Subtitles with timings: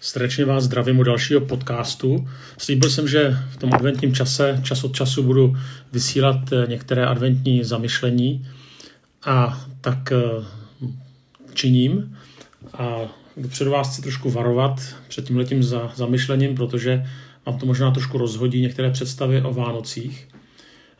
[0.00, 2.28] Srdečně vás zdravím u dalšího podcastu.
[2.58, 5.56] Slíbil jsem, že v tom adventním čase čas od času budu
[5.92, 8.48] vysílat eh, některé adventní zamyšlení
[9.24, 10.44] a tak eh,
[11.54, 12.16] činím.
[12.72, 12.98] A
[13.36, 17.06] dopředu vás chci trošku varovat před tím letím za, zamyšlením, protože
[17.46, 20.28] vám to možná trošku rozhodí některé představy o Vánocích.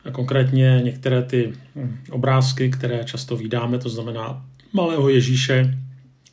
[0.05, 5.77] A konkrétně některé ty hm, obrázky, které často vydáme, to znamená malého Ježíše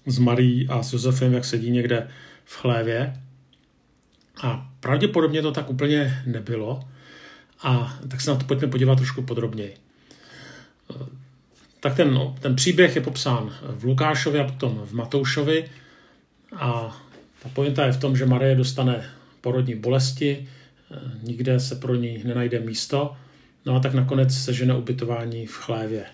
[0.07, 2.09] s Marí a s Josefem, jak sedí někde
[2.47, 3.21] v chlévě.
[4.43, 6.89] A pravděpodobně to tak úplně nebylo.
[7.63, 9.77] A tak se na to pojďme podívat trošku podrobněji.
[11.81, 15.71] Tak ten, no, ten příběh je popsán v Lukášovi a potom v Matoušovi.
[16.57, 16.96] A
[17.43, 19.04] ta pointa je v tom, že Marie dostane
[19.40, 20.49] porodní bolesti,
[21.23, 23.17] nikde se pro ní nenajde místo,
[23.67, 26.04] no a tak nakonec se žene ubytování v chlévě,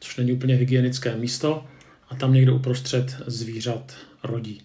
[0.00, 1.64] což není úplně hygienické místo
[2.08, 4.62] a tam někdo uprostřed zvířat rodí.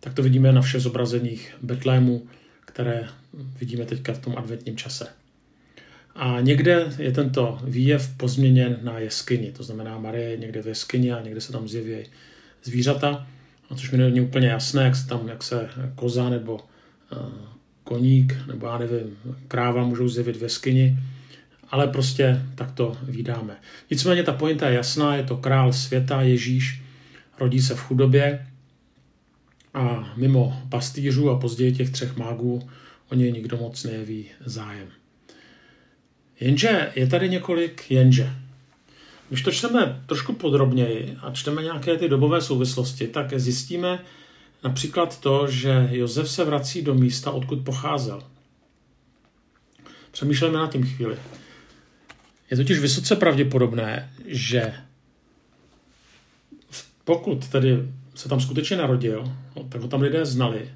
[0.00, 2.26] Tak to vidíme na všech zobrazeních Betlému,
[2.64, 3.08] které
[3.60, 5.06] vidíme teďka v tom adventním čase.
[6.14, 11.12] A někde je tento výjev pozměněn na jeskyni, to znamená Marie je někde v jeskyni
[11.12, 12.04] a někde se tam zjeví
[12.64, 13.26] zvířata,
[13.76, 17.18] což mi není úplně jasné, jak se tam, jak se koza nebo uh,
[17.84, 19.18] koník nebo já nevím,
[19.48, 20.98] kráva můžou zjevit v jeskyni,
[21.70, 23.56] ale prostě tak to vydáme.
[23.90, 26.82] Nicméně ta pointa je jasná, je to král světa, Ježíš,
[27.38, 28.46] rodí se v chudobě,
[29.74, 32.68] a mimo pastýřů a později těch třech mágů
[33.10, 34.88] o něj nikdo moc nejeví zájem.
[36.40, 38.30] Jenže je tady několik jenže.
[39.28, 44.04] Když to čteme trošku podrobněji a čteme nějaké ty dobové souvislosti, tak zjistíme
[44.64, 48.22] například to, že Josef se vrací do místa, odkud pocházel.
[50.10, 51.16] Přemýšlejme na tím chvíli.
[52.50, 54.74] Je totiž vysoce pravděpodobné, že
[57.04, 57.78] pokud tedy
[58.18, 60.70] se tam skutečně narodil, no, tak ho tam lidé znali.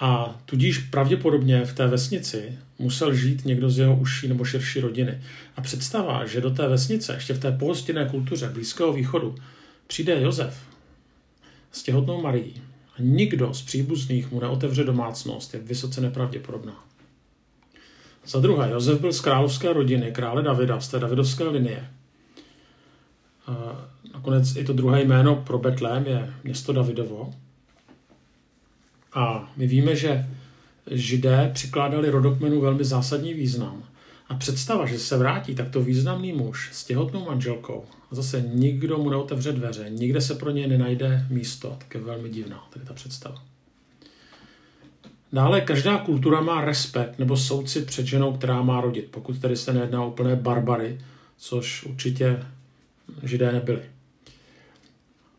[0.00, 5.20] A tudíž pravděpodobně v té vesnici musel žít někdo z jeho užší nebo širší rodiny.
[5.56, 9.34] A představa, že do té vesnice, ještě v té pohostinné kultuře Blízkého východu,
[9.86, 10.58] přijde Josef
[11.72, 16.84] s těhotnou Marií a nikdo z příbuzných mu neotevře domácnost, je vysoce nepravděpodobná.
[18.26, 21.88] Za druhé, Josef byl z královské rodiny, krále Davida, z té davidovské linie.
[24.26, 27.34] Nakonec i to druhé jméno pro Betlém je město Davidovo.
[29.12, 30.26] A my víme, že
[30.90, 33.82] židé přikládali rodokmenu velmi zásadní význam.
[34.28, 39.10] A představa, že se vrátí takto významný muž s těhotnou manželkou a zase nikdo mu
[39.10, 43.42] neotevře dveře, nikde se pro něj nenajde místo, tak je velmi divná tady ta představa.
[45.32, 49.72] Dále každá kultura má respekt nebo soucit před ženou, která má rodit, pokud tedy se
[49.72, 51.00] nejedná o úplné barbary,
[51.36, 52.42] což určitě
[53.22, 53.95] židé nebyli.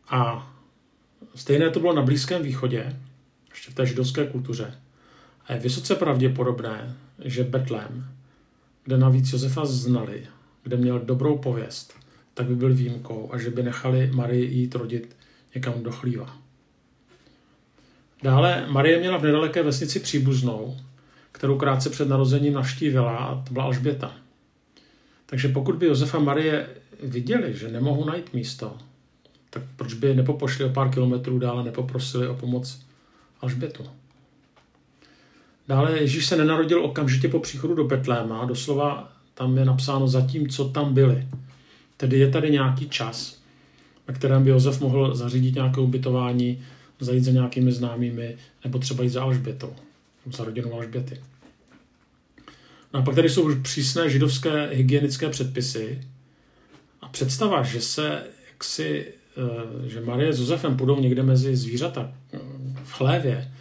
[0.10, 0.52] A
[1.36, 3.00] stejné to bylo na Blízkém východě,
[3.50, 4.76] ještě v té židovské kultuře.
[5.46, 6.96] A je vysoce pravděpodobné,
[7.26, 8.08] že Betlém,
[8.84, 10.28] kde navíc Josefa znali,
[10.64, 11.94] kde měl dobrou pověst,
[12.34, 15.16] tak by byl výjimkou a že by nechali Marii jít rodit
[15.56, 16.38] někam do chlíva.
[18.24, 20.78] Dále Marie měla v nedaleké vesnici příbuznou,
[21.32, 24.16] kterou krátce před narozením navštívila a to byla Alžběta.
[25.26, 26.70] Takže pokud by Josefa Marie
[27.04, 28.78] viděli, že nemohou najít místo,
[29.50, 32.80] tak proč by nepopošli o pár kilometrů dál a nepoprosili o pomoc
[33.42, 33.86] Alžbětu?
[35.68, 40.70] Dále Ježíš se nenarodil okamžitě po příchodu do Betléma, doslova tam je napsáno zatím, co
[40.70, 41.28] tam byli.
[41.98, 43.42] Tedy je tady nějaký čas,
[44.08, 46.64] na kterém by Josef mohl zařídit nějaké ubytování,
[47.00, 49.76] zajít za nějakými známými, nebo třeba jít za Alžbětou,
[50.32, 51.22] za rodinou Alžběty.
[52.94, 56.02] No a pak tady jsou přísné židovské hygienické předpisy
[57.02, 59.14] a představa, že se jaksi
[59.88, 62.40] že Marie s Josefem půjdou někde mezi zvířata eh,
[62.84, 63.52] v chlévě,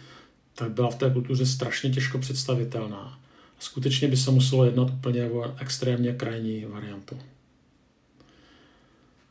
[0.55, 3.19] tak byla v té kultuře strašně těžko představitelná.
[3.59, 7.17] Skutečně by se muselo jednat úplně o extrémně krajní variantu.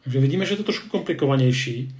[0.04, 1.94] Takže vidíme, že je to trošku komplikovanější.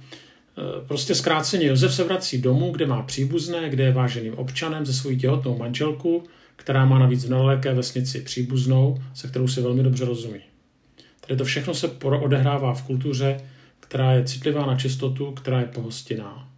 [0.57, 4.93] Eh, prostě zkráceně Josef se vrací domů, kde má příbuzné, kde je váženým občanem ze
[4.93, 6.23] svojí těhotnou manželku,
[6.55, 10.39] která má navíc v nedaleké vesnici příbuznou, se kterou si velmi dobře rozumí.
[11.27, 13.41] Tady to všechno se odehrává v kultuře,
[13.87, 16.49] která je citlivá na čistotu, která je pohostinná.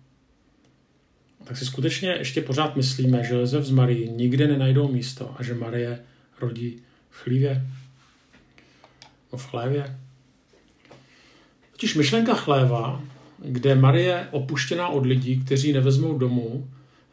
[1.44, 5.54] Tak si skutečně ještě pořád myslíme, že Josef z Marii nikde nenajdou místo a že
[5.54, 6.00] Marie
[6.42, 7.68] rodí v chlívě?
[9.32, 10.00] No v chlévě?
[11.72, 13.02] Totiž myšlenka chléva,
[13.38, 16.70] kde Marie opuštěná od lidí, kteří nevezmou domů,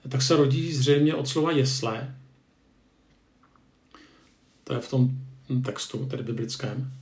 [0.08, 2.14] tak se rodí zřejmě od slova jesle.
[4.64, 5.10] To je v tom
[5.64, 6.92] textu, tedy biblickém.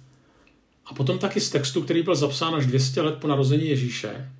[0.87, 4.31] A potom taky z textu, který byl zapsán až 200 let po narození Ježíše,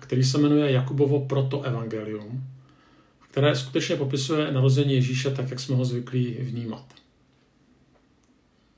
[0.00, 2.44] který se jmenuje Jakubovo protoevangelium,
[3.30, 6.84] které skutečně popisuje narození Ježíše tak, jak jsme ho zvyklí vnímat.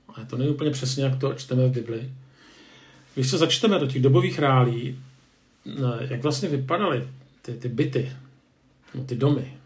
[0.08, 2.10] Ale to není úplně přesně, jak to čteme v Bibli.
[3.14, 4.98] Když se začteme do těch dobových rálí,
[6.00, 7.08] jak vlastně vypadaly
[7.42, 8.12] ty, ty byty,
[8.94, 9.56] no, ty domy,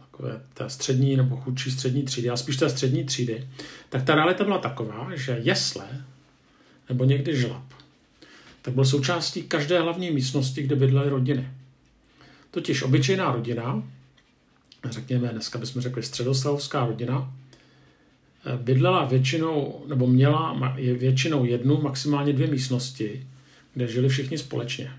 [0.00, 3.48] takové té střední nebo chudší střední třídy, a spíš té střední třídy,
[3.88, 6.04] tak ta realita byla taková, že jesle
[6.88, 7.64] nebo někdy žlab,
[8.62, 11.48] tak byl součástí každé hlavní místnosti, kde bydlely rodiny.
[12.50, 13.82] Totiž obyčejná rodina,
[14.90, 17.34] řekněme, dneska bychom řekli středostavská rodina,
[18.56, 23.26] bydlela většinou, nebo měla většinou jednu, maximálně dvě místnosti,
[23.74, 24.92] kde žili všichni společně.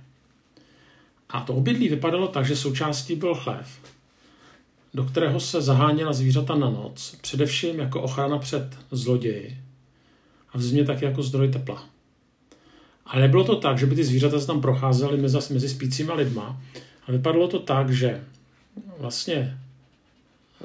[1.30, 3.80] A to obydlí vypadalo tak, že součástí byl chlév,
[4.94, 9.58] do kterého se zaháněla zvířata na noc, především jako ochrana před zloději
[10.54, 11.84] a v zimě taky jako zdroj tepla.
[13.06, 16.62] Ale nebylo to tak, že by ty zvířata se tam procházely mezi, mezi spícíma lidma.
[17.08, 18.24] A vypadalo to tak, že
[19.00, 19.58] vlastně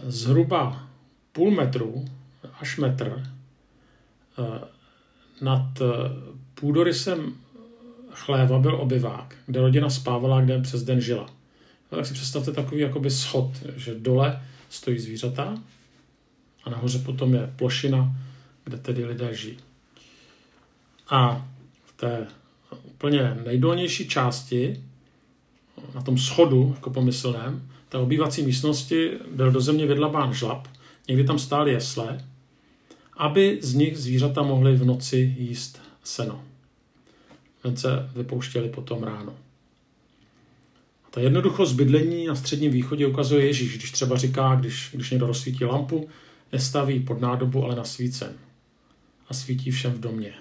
[0.02, 0.88] zhruba
[1.32, 2.04] půl metru
[2.60, 3.22] až metr
[4.38, 4.60] eh,
[5.40, 5.86] nad eh,
[6.54, 7.32] půdorysem
[8.10, 11.26] chléva byl obyvák, kde rodina spávala, kde přes den žila.
[11.92, 15.58] No, tak si představte takový jakoby schod, že dole stojí zvířata
[16.64, 18.16] a nahoře potom je plošina,
[18.64, 19.58] kde tedy lidé žijí.
[21.08, 21.48] A
[21.84, 22.26] v té
[22.84, 24.84] úplně nejdolnější části,
[25.94, 30.68] na tom schodu, jako pomyslném, té obývací místnosti byl do země vydlabán žlab,
[31.08, 32.24] někdy tam stály jesle,
[33.16, 36.44] aby z nich zvířata mohly v noci jíst seno.
[37.64, 39.34] Hned se vypouštěli potom ráno.
[41.10, 45.64] Ta jednoduchost bydlení na středním východě ukazuje Ježíš, když třeba říká, když, když někdo rozsvítí
[45.64, 46.08] lampu,
[46.52, 48.32] nestaví pod nádobu, ale na svícen.
[49.28, 50.34] A svítí všem v domě.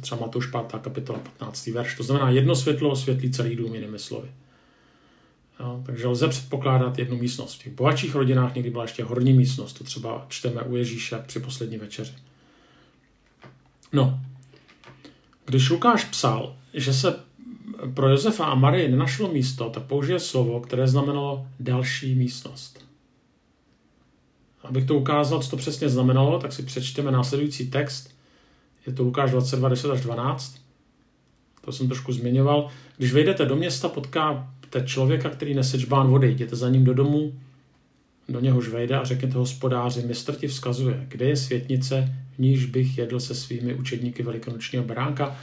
[0.00, 0.62] Třeba Matouš 5.
[0.80, 1.66] kapitola 15.
[1.66, 1.96] verš.
[1.96, 4.28] To znamená, jedno světlo osvětlí celý dům, jinými slovy.
[5.60, 7.54] Jo, takže lze předpokládat jednu místnost.
[7.54, 11.40] V těch bohatších rodinách někdy byla ještě horní místnost, to třeba čteme u Ježíše při
[11.40, 12.14] poslední večeři.
[13.92, 14.20] No,
[15.46, 17.20] když Lukáš psal, že se
[17.94, 22.86] pro Josefa a Marii nenašlo místo, tak použije slovo, které znamenalo další místnost.
[24.62, 28.15] Abych to ukázal, co to přesně znamenalo, tak si přečteme následující text.
[28.86, 30.56] Je to Lukáš 22, 10 až 12.
[31.60, 32.68] To jsem trošku zmiňoval.
[32.96, 36.30] Když vejdete do města, potkáte člověka, který nese čbán vody.
[36.30, 37.40] Jděte za ním do domu,
[38.28, 42.98] do něhož vejde a řekněte hospodáři, mistr ti vzkazuje, kde je světnice, v níž bych
[42.98, 45.36] jedl se svými učedníky velikonočního beránka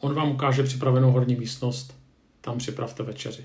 [0.00, 1.94] On vám ukáže připravenou horní místnost,
[2.40, 3.44] tam připravte večeři.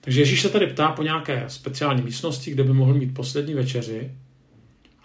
[0.00, 4.10] Takže Ježíš se tady ptá po nějaké speciální místnosti, kde by mohl mít poslední večeři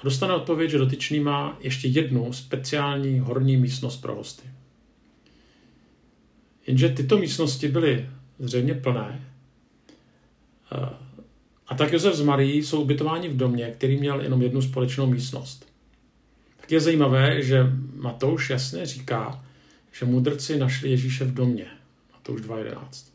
[0.04, 4.44] dostane odpověď, že dotyčný má ještě jednu speciální horní místnost pro hosty.
[6.68, 8.10] Jenže tyto místnosti byly
[8.40, 9.22] zřejmě plné
[10.72, 10.90] eh,
[11.68, 15.74] a tak Josef s Marií jsou ubytováni v domě, který měl jenom jednu společnou místnost.
[16.62, 17.64] Tak je zajímavé, že
[17.96, 19.46] Matouš jasně říká,
[19.92, 21.66] že mudrci našli Ježíše v domě.
[22.14, 23.14] A to už 2.11.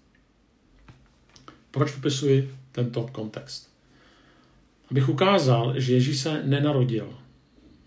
[1.71, 3.78] Proč popisuji tento kontext?
[4.91, 7.15] Abych ukázal, že Ježíš se nenarodil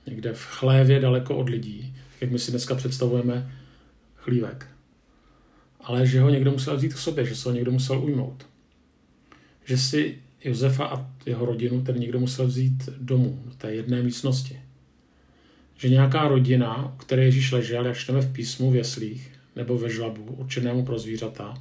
[0.07, 3.51] někde v chlévě daleko od lidí, jak my si dneska představujeme
[4.15, 4.68] chlívek,
[5.81, 8.45] ale že ho někdo musel vzít k sobě, že se ho někdo musel ujmout.
[9.66, 14.59] Že si Josefa a jeho rodinu ten někdo musel vzít domů, do té jedné místnosti
[15.81, 19.90] že nějaká rodina, u které Ježíš ležel, jak čteme v písmu v jeslích nebo ve
[19.90, 21.54] žlabu určenému pro zvířata,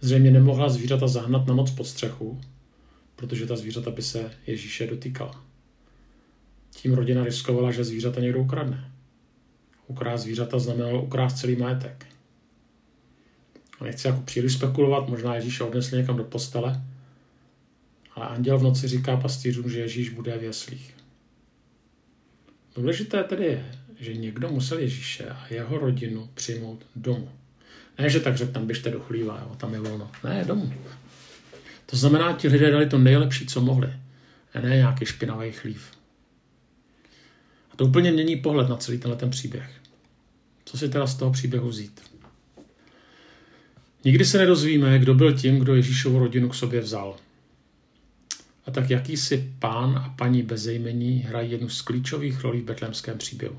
[0.00, 2.40] zřejmě nemohla zvířata zahnat na noc pod střechu,
[3.20, 5.44] protože ta zvířata by se Ježíše dotýkala.
[6.70, 8.92] Tím rodina riskovala, že zvířata někdo ukradne.
[9.86, 12.06] Ukrást zvířata znamenalo ukrást celý majetek.
[13.80, 16.82] A nechci jako příliš spekulovat, možná Ježíše odnesli někam do postele,
[18.14, 20.94] ale anděl v noci říká pastýřům, že Ježíš bude v jeslích.
[22.76, 27.30] Důležité tedy je, že někdo musel Ježíše a jeho rodinu přijmout domů.
[27.98, 30.10] Ne, že tak řekl, tam běžte do chlíva, jo, tam je volno.
[30.24, 30.72] Ne, domů.
[31.90, 33.92] To znamená, ti lidé dali to nejlepší, co mohli.
[34.54, 35.90] A ne nějaký špinavý chlív.
[37.72, 39.70] A to úplně mění pohled na celý tenhle ten příběh.
[40.64, 42.00] Co si teda z toho příběhu vzít?
[44.04, 47.16] Nikdy se nedozvíme, kdo byl tím, kdo Ježíšovu rodinu k sobě vzal.
[48.66, 53.56] A tak jakýsi pán a paní bezejmení hrají jednu z klíčových rolí v betlémském příběhu.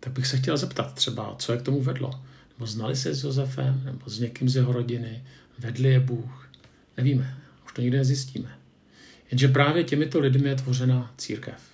[0.00, 2.10] Tak bych se chtěl zeptat třeba, co je k tomu vedlo.
[2.58, 5.24] Nebo znali se s Josefem, nebo s někým z jeho rodiny,
[5.58, 6.49] vedli je Bůh.
[6.96, 8.58] Nevíme, už to nikdy nezjistíme.
[9.30, 11.70] Jenže právě těmito lidmi je tvořena církev.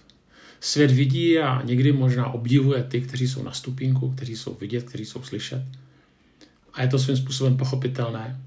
[0.61, 5.05] Svět vidí a někdy možná obdivuje ty, kteří jsou na stupínku, kteří jsou vidět, kteří
[5.05, 5.63] jsou slyšet.
[6.73, 8.41] A je to svým způsobem pochopitelné.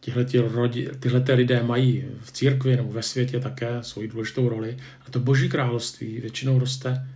[0.00, 4.78] Tihle, rodi, tyhle lidé mají v církvi nebo ve světě také svoji důležitou roli.
[5.06, 7.08] A to boží království většinou roste,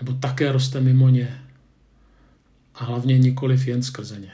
[0.00, 1.40] nebo také roste mimo ně.
[2.74, 4.32] A hlavně nikoliv jen skrze ně.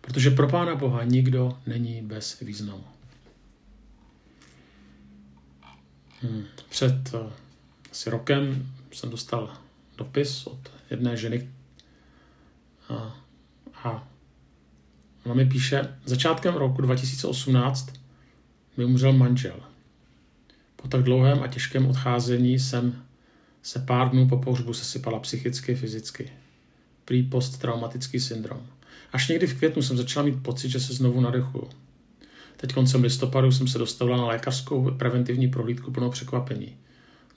[0.00, 2.84] Protože pro Pána Boha nikdo není bez významu.
[6.22, 6.44] Hmm.
[6.68, 7.32] Před uh,
[7.90, 9.56] asi rokem jsem dostal
[9.98, 11.48] dopis od jedné ženy
[12.88, 13.20] a,
[13.84, 14.08] a
[15.24, 17.92] ona mi píše, začátkem roku 2018
[18.76, 19.60] mi umřel manžel.
[20.76, 23.02] Po tak dlouhém a těžkém odcházení jsem
[23.62, 26.30] se pár dnů po pohřbu sesypala psychicky, fyzicky.
[27.04, 28.66] Prý posttraumatický syndrom.
[29.12, 31.68] Až někdy v květnu jsem začala mít pocit, že se znovu nadechuju.
[32.56, 36.76] Teď koncem listopadu jsem se dostavila na lékařskou preventivní prohlídku plnou překvapení.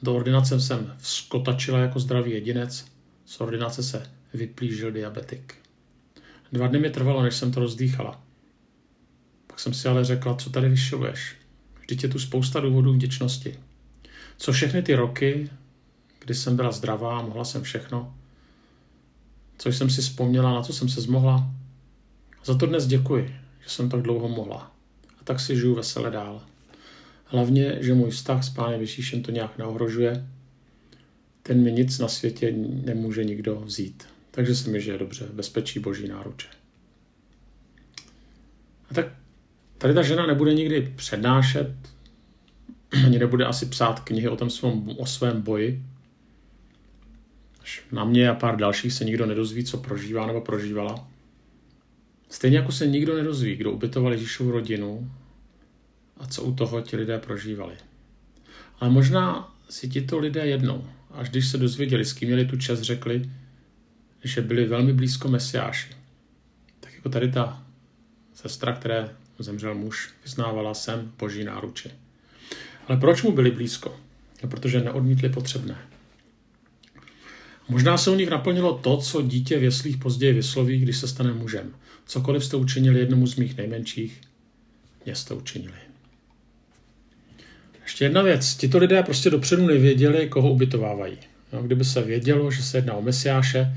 [0.02, 2.86] Do ordinace jsem vskotačila jako zdravý jedinec,
[3.26, 5.56] z ordinace se vyplížil diabetik.
[6.52, 8.22] Dva dny mi trvalo, než jsem to rozdýchala.
[9.48, 11.36] Pak jsem si ale řekla, co tady vyšiluješ.
[11.80, 13.60] Vždyť je tu spousta důvodů vděčnosti.
[14.38, 15.50] Co všechny ty roky,
[16.20, 18.16] kdy jsem byla zdravá a mohla jsem všechno,
[19.58, 21.50] co jsem si vzpomněla, na co jsem se zmohla.
[22.46, 24.72] Za to dnes děkuji, že jsem tak dlouho mohla.
[25.22, 26.42] A tak si žiju vesele dál.
[27.26, 30.28] Hlavně, že můj vztah s Pánem Ježíšem to nějak neohrožuje.
[31.44, 32.54] Ten mi nic na světě
[32.86, 34.08] nemůže nikdo vzít.
[34.32, 36.48] Takže se mi žije dobře, bezpečí boží náruče.
[38.92, 39.08] A tak
[39.78, 41.76] tady ta žena nebude nikdy přednášet,
[43.06, 45.84] ani nebude asi psát knihy o, tom svém, o svém boji.
[47.62, 51.08] Až na mě a pár dalších se nikdo nedozví, co prožívá nebo prožívala.
[52.32, 55.12] Stejně jako se nikdo nedozví, kdo ubytoval Ježíšovu rodinu
[56.18, 57.76] a co u toho ti lidé prožívali.
[58.80, 62.82] Ale možná si tito lidé jednou, až když se dozvěděli, s kým měli tu čest,
[62.82, 63.30] řekli,
[64.24, 65.90] že byli velmi blízko Mesiáši.
[66.80, 67.64] Tak jako tady ta
[68.34, 69.10] sestra, které
[69.40, 71.92] zemřel muž, vyznávala sem boží náruči.
[72.88, 74.00] Ale proč mu byli blízko?
[74.44, 75.78] No, protože neodmítli potřebné.
[77.72, 81.34] Možná se u nich naplnilo to, co dítě v jeslích později vysloví, když se stane
[81.34, 81.74] mužem.
[82.06, 84.22] Cokoliv jste učinili jednomu z mých nejmenších,
[85.06, 85.78] mě jste učinili.
[87.82, 88.56] Ještě jedna věc.
[88.56, 91.18] Tito lidé prostě dopředu nevěděli, koho ubytovávají.
[91.54, 93.76] No, kdyby se vědělo, že se jedná o Mesiáše,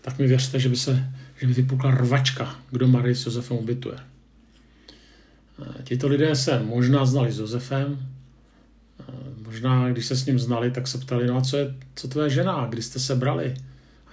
[0.00, 3.98] tak mi věřte, že by, se, že by vypukla rvačka, kdo Marii s Josefem ubytuje.
[5.84, 8.08] Tito lidé se možná znali s Josefem,
[9.54, 12.30] možná když se s ním znali, tak se ptali, no a co je, co tvoje
[12.30, 13.54] žena, kdy jste se brali?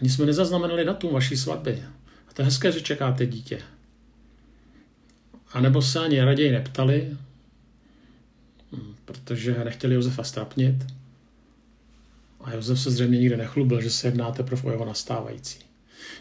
[0.02, 1.84] Ani jsme nezaznamenali datum vaší svatby.
[2.28, 3.60] A to je hezké, že čekáte dítě.
[5.54, 7.18] A nebo se ani raději neptali,
[9.06, 10.86] protože nechtěli Josefa strapnit.
[12.42, 15.60] A Josef se zřejmě nikde nechlubil, že se jedná teprve o jeho nastávající.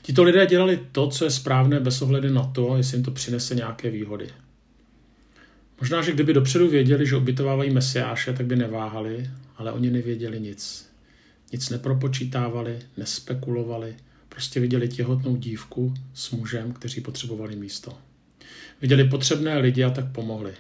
[0.02, 3.54] Tito lidé dělali to, co je správné bez ohledu na to, jestli jim to přinese
[3.54, 4.28] nějaké výhody.
[5.80, 10.90] Možná, že kdyby dopředu věděli, že ubytovávají mesiáše, tak by neváhali, ale oni nevěděli nic.
[11.52, 13.96] Nic nepropočítávali, nespekulovali,
[14.28, 17.98] prostě viděli těhotnou dívku s mužem, kteří potřebovali místo.
[18.80, 20.52] Viděli potřebné lidi a tak pomohli.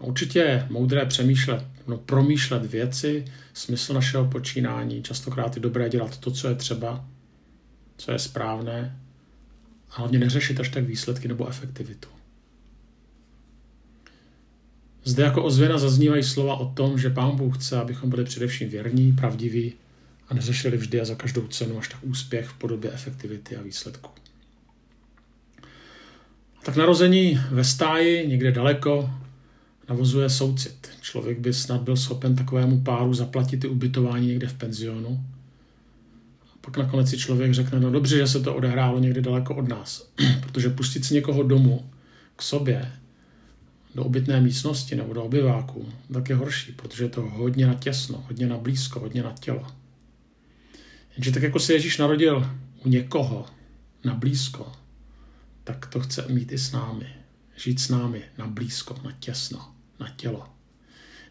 [0.00, 3.24] A určitě je moudré přemýšlet, no, promýšlet věci,
[3.54, 7.08] smysl našeho počínání, častokrát je dobré dělat to, co je třeba,
[7.96, 8.98] co je správné,
[9.90, 12.08] a hlavně neřešit až tak výsledky nebo efektivitu.
[15.04, 19.12] Zde jako ozvěna zaznívají slova o tom, že Pán Bůh chce, abychom byli především věrní,
[19.12, 19.72] pravdiví
[20.28, 24.10] a neřešili vždy a za každou cenu až tak úspěch v podobě efektivity a výsledku.
[26.64, 29.10] Tak narození ve stáji, někde daleko,
[29.88, 30.88] navozuje soucit.
[31.00, 35.24] Člověk by snad byl schopen takovému páru zaplatit i ubytování někde v penzionu.
[36.42, 39.68] A pak nakonec si člověk řekne, no dobře, že se to odehrálo někde daleko od
[39.68, 40.08] nás,
[40.40, 41.90] protože pustit si někoho domů
[42.36, 42.92] k sobě
[43.94, 48.24] do obytné místnosti nebo do obyváku, tak je horší, protože je to hodně na těsno,
[48.26, 49.66] hodně na blízko, hodně na tělo.
[51.16, 52.50] Jenže tak jako se Ježíš narodil
[52.84, 53.46] u někoho
[54.04, 54.72] na blízko,
[55.64, 57.06] tak to chce mít i s námi.
[57.56, 60.48] Žít s námi na blízko, na těsno, na tělo.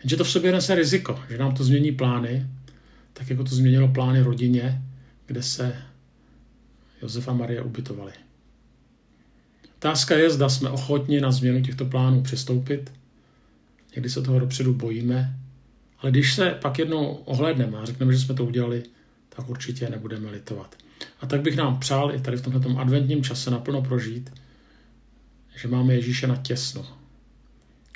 [0.03, 2.47] Jenže to v sobě nese riziko, že nám to změní plány,
[3.13, 4.81] tak jako to změnilo plány rodině,
[5.25, 5.83] kde se
[7.01, 8.13] Josef a Marie ubytovali.
[9.83, 12.91] Otázka je, zda jsme ochotni na změnu těchto plánů přistoupit.
[13.95, 15.39] Někdy se toho dopředu bojíme,
[15.99, 18.83] ale když se pak jednou ohlédneme a řekneme, že jsme to udělali,
[19.29, 20.75] tak určitě nebudeme litovat.
[21.21, 24.33] A tak bych nám přál i tady v tomto adventním čase naplno prožít,
[25.61, 26.85] že máme Ježíše na těsno.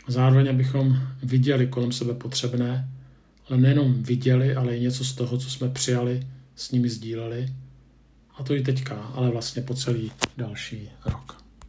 [0.07, 2.89] Zároveň, abychom viděli kolem sebe potřebné,
[3.49, 7.53] ale nejenom viděli, ale i něco z toho, co jsme přijali, s nimi sdíleli
[8.35, 11.46] a to i teďka, ale vlastně po celý další rok.